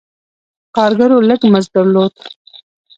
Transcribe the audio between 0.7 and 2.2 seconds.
کارګرو لږ مزد درلود.